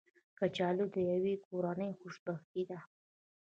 کچالو 0.39 0.85
د 0.95 0.97
یوې 1.11 1.35
کورنۍ 1.45 1.91
خوشبختي 1.99 2.63
ده 2.69 2.79